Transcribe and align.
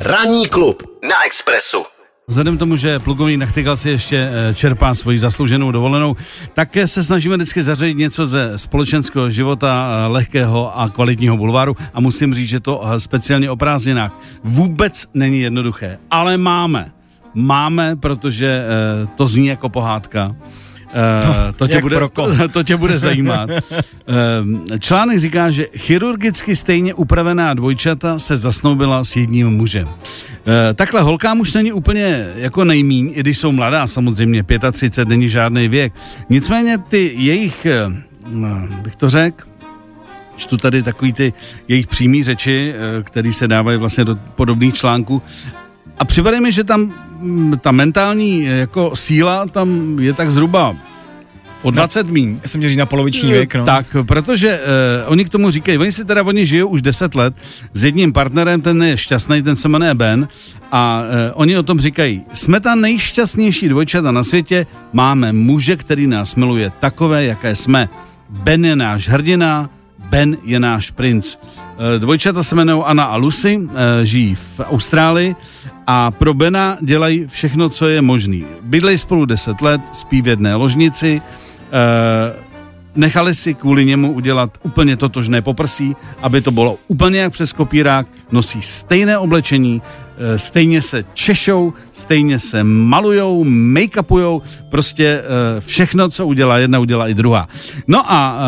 Ranní 0.00 0.48
klub 0.48 0.82
na 1.08 1.24
Expressu. 1.26 1.84
Vzhledem 2.28 2.56
k 2.56 2.58
tomu, 2.58 2.76
že 2.76 2.98
plukovník 2.98 3.38
Nachtigal 3.38 3.76
si 3.76 3.90
ještě 3.90 4.30
eh, 4.30 4.54
čerpá 4.54 4.94
svoji 4.94 5.18
zaslouženou 5.18 5.72
dovolenou, 5.72 6.16
tak 6.54 6.76
se 6.84 7.04
snažíme 7.04 7.36
vždycky 7.36 7.62
zařadit 7.62 7.94
něco 7.94 8.26
ze 8.26 8.52
společenského 8.58 9.30
života, 9.30 9.88
eh, 9.90 10.12
lehkého 10.12 10.78
a 10.78 10.88
kvalitního 10.88 11.36
bulváru 11.36 11.76
a 11.94 12.00
musím 12.00 12.34
říct, 12.34 12.48
že 12.48 12.60
to 12.60 12.82
eh, 12.84 13.00
speciálně 13.00 13.50
o 13.50 13.56
prázdninách 13.56 14.12
vůbec 14.44 15.08
není 15.14 15.40
jednoduché, 15.40 15.98
ale 16.10 16.36
máme. 16.36 16.92
Máme, 17.34 17.96
protože 17.96 18.64
to 19.16 19.26
zní 19.26 19.46
jako 19.46 19.68
pohádka. 19.68 20.36
Uh, 20.96 21.52
to, 21.56 21.68
tě 21.68 21.80
bude, 21.80 21.96
to, 22.12 22.48
to 22.52 22.62
tě 22.62 22.76
bude 22.76 22.98
zajímat. 22.98 23.50
Uh, 23.50 24.78
článek 24.78 25.18
říká, 25.18 25.50
že 25.50 25.66
chirurgicky 25.76 26.56
stejně 26.56 26.94
upravená 26.94 27.54
dvojčata 27.54 28.18
se 28.18 28.36
zasnoubila 28.36 29.04
s 29.04 29.16
jedním 29.16 29.50
mužem. 29.50 29.84
Uh, 29.86 29.94
takhle 30.74 31.00
holkám 31.00 31.40
už 31.40 31.52
není 31.52 31.72
úplně 31.72 32.28
jako 32.36 32.64
nejmíň, 32.64 33.12
i 33.14 33.20
když 33.20 33.38
jsou 33.38 33.52
mladá 33.52 33.86
samozřejmě, 33.86 34.44
35 34.72 35.08
není 35.08 35.28
žádný 35.28 35.68
věk. 35.68 35.92
Nicméně 36.30 36.78
ty 36.78 37.12
jejich, 37.16 37.66
bych 38.82 38.96
to 38.96 39.10
řekl, 39.10 39.44
čtu 40.36 40.56
tady 40.56 40.82
takový 40.82 41.12
ty 41.12 41.32
jejich 41.68 41.86
přímý 41.86 42.22
řeči, 42.22 42.74
které 43.02 43.32
se 43.32 43.48
dávají 43.48 43.78
vlastně 43.78 44.04
do 44.04 44.16
podobných 44.34 44.74
článků 44.74 45.22
a 45.98 46.04
připadá 46.04 46.40
mi, 46.40 46.52
že 46.52 46.64
tam 46.64 46.94
mm, 47.20 47.58
ta 47.60 47.72
mentální 47.72 48.44
jako 48.44 48.96
síla 48.96 49.46
tam 49.46 49.98
je 50.00 50.12
tak 50.12 50.30
zhruba 50.30 50.76
o 51.62 51.70
20 51.70 52.06
mín. 52.06 52.38
Já 52.42 52.48
jsem 52.48 52.58
měl 52.58 52.68
říct 52.68 52.78
na 52.78 52.86
poloviční 52.86 53.32
věk, 53.32 53.54
no. 53.54 53.64
Tak, 53.64 53.96
protože 54.02 54.60
uh, 55.04 55.12
oni 55.12 55.24
k 55.24 55.28
tomu 55.28 55.50
říkají, 55.50 55.78
oni 55.78 55.92
si 55.92 56.04
teda 56.04 56.22
oni 56.22 56.46
žijou 56.46 56.68
už 56.68 56.82
10 56.82 57.14
let 57.14 57.34
s 57.74 57.84
jedním 57.84 58.12
partnerem, 58.12 58.62
ten 58.62 58.82
je 58.82 58.96
šťastný, 58.96 59.42
ten 59.42 59.56
se 59.56 59.68
jmenuje 59.68 59.94
Ben 59.94 60.28
a 60.72 61.02
uh, 61.02 61.40
oni 61.40 61.58
o 61.58 61.62
tom 61.62 61.80
říkají, 61.80 62.22
jsme 62.32 62.60
ta 62.60 62.74
nejšťastnější 62.74 63.68
dvojčata 63.68 64.10
na 64.10 64.22
světě, 64.22 64.66
máme 64.92 65.32
muže, 65.32 65.76
který 65.76 66.06
nás 66.06 66.34
miluje 66.34 66.72
takové, 66.80 67.24
jaké 67.24 67.54
jsme. 67.54 67.88
Ben 68.28 68.64
je 68.64 68.76
náš 68.76 69.08
hrdina, 69.08 69.70
Ben 69.98 70.36
je 70.44 70.60
náš 70.60 70.90
princ. 70.90 71.36
Eh, 71.78 71.98
dvojčata 71.98 72.42
se 72.42 72.54
jmenují 72.54 72.82
Anna 72.86 73.04
a 73.04 73.16
Lucy, 73.16 73.60
eh, 73.60 74.06
žijí 74.06 74.34
v 74.34 74.60
Austrálii 74.60 75.36
a 75.86 76.10
pro 76.10 76.34
Bena 76.34 76.78
dělají 76.80 77.26
všechno, 77.26 77.68
co 77.68 77.88
je 77.88 78.02
možný. 78.02 78.44
Bydlejí 78.62 78.98
spolu 78.98 79.24
10 79.24 79.60
let, 79.60 79.80
spí 79.92 80.22
v 80.22 80.28
jedné 80.28 80.54
ložnici, 80.54 81.22
eh, 81.22 82.46
nechali 82.94 83.34
si 83.34 83.54
kvůli 83.54 83.84
němu 83.84 84.12
udělat 84.12 84.50
úplně 84.62 84.96
totožné 84.96 85.42
poprsí, 85.42 85.96
aby 86.22 86.40
to 86.40 86.50
bylo 86.50 86.78
úplně 86.88 87.20
jak 87.20 87.32
přes 87.32 87.52
kopírák, 87.52 88.06
nosí 88.32 88.62
stejné 88.62 89.18
oblečení, 89.18 89.82
stejně 90.36 90.82
se 90.82 91.04
češou, 91.14 91.72
stejně 91.92 92.38
se 92.38 92.64
malujou, 92.64 93.44
make-upujou, 93.44 94.42
prostě 94.68 95.06
eh, 95.06 95.60
všechno, 95.60 96.08
co 96.08 96.26
udělá 96.26 96.58
jedna, 96.58 96.78
udělá 96.78 97.08
i 97.08 97.14
druhá. 97.14 97.48
No 97.86 98.12
a 98.12 98.38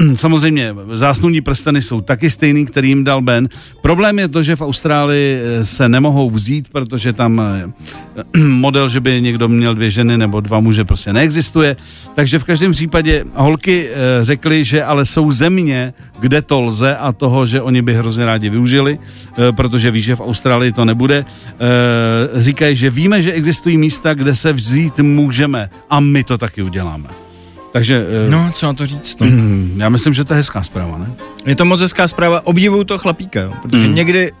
eh, 0.00 0.16
samozřejmě 0.16 0.74
zásnulní 0.92 1.40
prsteny 1.40 1.80
jsou 1.82 2.00
taky 2.00 2.30
stejný, 2.30 2.66
který 2.66 2.88
jim 2.88 3.04
dal 3.04 3.22
Ben. 3.22 3.48
Problém 3.82 4.18
je 4.18 4.28
to, 4.28 4.42
že 4.42 4.56
v 4.56 4.62
Austrálii 4.62 5.40
se 5.62 5.88
nemohou 5.88 6.30
vzít, 6.30 6.68
protože 6.72 7.12
tam 7.12 7.42
model, 8.48 8.88
že 8.88 9.00
by 9.00 9.22
někdo 9.22 9.48
měl 9.48 9.74
dvě 9.74 9.90
ženy 9.90 10.18
nebo 10.18 10.40
dva 10.40 10.60
muže, 10.60 10.84
prostě 10.84 11.12
neexistuje. 11.12 11.76
Takže 12.14 12.38
v 12.38 12.44
každém 12.44 12.72
případě 12.72 13.24
holky 13.34 13.88
řekly, 14.22 14.64
že 14.64 14.84
ale 14.84 15.04
jsou 15.04 15.32
země, 15.32 15.94
kde 16.20 16.42
to 16.42 16.60
lze 16.60 16.96
a 16.96 17.12
toho, 17.12 17.46
že 17.46 17.62
oni 17.62 17.82
by 17.82 17.94
hrozně 17.94 18.24
rádi 18.24 18.50
využili, 18.50 18.98
protože 19.56 19.90
ví, 19.90 20.02
že 20.02 20.16
v 20.16 20.20
Austrálii 20.20 20.72
to 20.78 20.84
nebude. 20.84 21.18
E, 21.18 22.40
říkají, 22.40 22.76
že 22.76 22.90
víme, 22.90 23.22
že 23.22 23.32
existují 23.32 23.76
místa, 23.76 24.14
kde 24.14 24.34
se 24.34 24.52
vzít 24.52 24.98
můžeme 24.98 25.70
a 25.90 26.00
my 26.00 26.24
to 26.24 26.38
taky 26.38 26.62
uděláme. 26.62 27.08
Takže... 27.72 28.06
E, 28.26 28.30
no, 28.30 28.50
co 28.54 28.66
na 28.66 28.74
to 28.74 28.86
říct? 28.86 29.20
No. 29.20 29.26
Já 29.76 29.88
myslím, 29.88 30.14
že 30.14 30.24
to 30.24 30.32
je 30.32 30.36
hezká 30.36 30.62
zpráva, 30.62 30.98
ne? 30.98 31.10
Je 31.46 31.56
to 31.56 31.64
moc 31.64 31.80
hezká 31.80 32.08
zpráva. 32.08 32.46
Obdivuju 32.46 32.84
to 32.84 32.98
chlapíka, 32.98 33.40
jo, 33.40 33.52
protože 33.62 33.88
mm. 33.88 33.94
někdy 33.94 34.32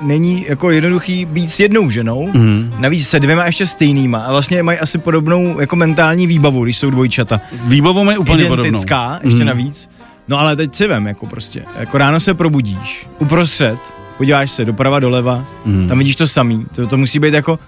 není 0.00 0.46
jako 0.48 0.70
jednoduchý 0.70 1.24
být 1.24 1.52
s 1.52 1.60
jednou 1.60 1.90
ženou, 1.90 2.28
mm. 2.32 2.74
navíc 2.78 3.08
se 3.08 3.20
dvěma 3.20 3.46
ještě 3.46 3.66
stejnýma 3.66 4.18
a 4.18 4.30
vlastně 4.30 4.62
mají 4.62 4.78
asi 4.78 4.98
podobnou 4.98 5.60
jako 5.60 5.76
mentální 5.76 6.26
výbavu, 6.26 6.64
když 6.64 6.78
jsou 6.78 6.90
dvojčata. 6.90 7.40
Výbavu 7.64 8.04
mají 8.04 8.18
úplně 8.18 8.44
Identická, 8.44 9.08
podobnou. 9.08 9.28
ještě 9.28 9.44
mm. 9.44 9.46
navíc. 9.46 9.90
No 10.28 10.38
ale 10.38 10.56
teď 10.56 10.74
si 10.74 10.86
vem, 10.86 11.06
jako 11.06 11.26
prostě, 11.26 11.64
jako 11.78 11.98
ráno 11.98 12.20
se 12.20 12.34
probudíš, 12.34 13.06
uprostřed 13.18 13.97
podíváš 14.18 14.50
se 14.50 14.64
doprava, 14.64 15.00
doleva, 15.00 15.44
mm. 15.64 15.88
tam 15.88 15.98
vidíš 15.98 16.16
to 16.16 16.26
samý. 16.26 16.66
To, 16.74 16.86
to 16.86 16.96
musí 16.96 17.18
být 17.18 17.34
jako 17.34 17.58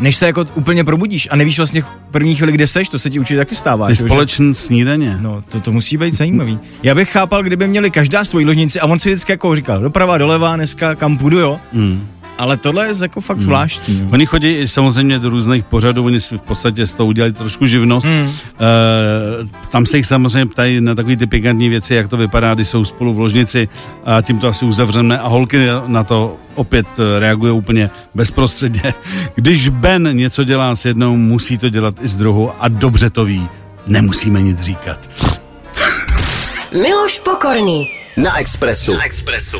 než 0.00 0.16
se 0.16 0.26
jako 0.26 0.46
úplně 0.54 0.84
probudíš 0.84 1.28
a 1.30 1.36
nevíš 1.36 1.58
vlastně 1.58 1.84
první 2.10 2.34
chvíli, 2.34 2.52
kde 2.52 2.66
seš, 2.66 2.88
to 2.88 2.98
se 2.98 3.10
ti 3.10 3.18
určitě 3.18 3.38
taky 3.38 3.54
stává. 3.54 3.86
Ty 3.86 3.96
společný 3.96 4.54
snídaně. 4.54 5.18
No, 5.20 5.42
to, 5.52 5.60
to 5.60 5.72
musí 5.72 5.96
být 5.96 6.14
zajímavý. 6.14 6.58
Já 6.82 6.94
bych 6.94 7.10
chápal, 7.10 7.42
kdyby 7.42 7.66
měli 7.66 7.90
každá 7.90 8.24
svoji 8.24 8.46
ložnici 8.46 8.80
a 8.80 8.86
on 8.86 8.98
si 8.98 9.08
vždycky 9.08 9.32
jako 9.32 9.56
říkal, 9.56 9.80
doprava, 9.80 10.18
doleva, 10.18 10.56
dneska 10.56 10.94
kam 10.94 11.18
půjdu, 11.18 11.38
jo. 11.38 11.60
Mm. 11.72 12.06
Ale 12.38 12.56
tohle 12.56 12.86
je 12.86 12.92
jako 13.02 13.20
fakt 13.20 13.36
hmm. 13.36 13.44
zvláštní. 13.44 13.98
Hmm. 13.98 14.12
Oni 14.12 14.26
chodí 14.26 14.68
samozřejmě 14.68 15.18
do 15.18 15.30
různých 15.30 15.64
pořadů, 15.64 16.04
oni 16.04 16.20
si 16.20 16.38
v 16.38 16.40
podstatě 16.40 16.86
z 16.86 16.94
toho 16.94 17.06
udělali 17.06 17.32
trošku 17.32 17.66
živnost. 17.66 18.06
Hmm. 18.06 18.26
E, 18.26 18.30
tam 19.70 19.86
se 19.86 19.96
jich 19.96 20.06
samozřejmě 20.06 20.46
ptají 20.46 20.80
na 20.80 20.94
takové 20.94 21.16
ty 21.16 21.26
pikantní 21.26 21.68
věci, 21.68 21.94
jak 21.94 22.08
to 22.08 22.16
vypadá, 22.16 22.54
když 22.54 22.68
jsou 22.68 22.84
spolu 22.84 23.14
v 23.14 23.18
ložnici 23.18 23.68
a 24.04 24.22
tím 24.22 24.38
to 24.38 24.48
asi 24.48 24.64
uzavřeme. 24.64 25.18
A 25.18 25.28
holky 25.28 25.66
na 25.86 26.04
to 26.04 26.36
opět 26.54 26.86
eh, 26.98 27.20
reagují 27.20 27.52
úplně 27.52 27.90
bezprostředně. 28.14 28.94
Když 29.34 29.68
Ben 29.68 30.16
něco 30.16 30.44
dělá 30.44 30.76
s 30.76 30.84
jednou, 30.84 31.16
musí 31.16 31.58
to 31.58 31.68
dělat 31.68 31.94
i 32.02 32.08
s 32.08 32.16
druhou 32.16 32.52
a 32.60 32.68
dobře 32.68 33.10
to 33.10 33.24
ví. 33.24 33.48
Nemusíme 33.86 34.42
nic 34.42 34.60
říkat. 34.60 35.10
Miloš 36.72 37.18
Pokorný. 37.18 37.90
Na 38.16 38.38
Expressu. 38.38 38.92
Na 38.92 39.04
Expressu. 39.04 39.56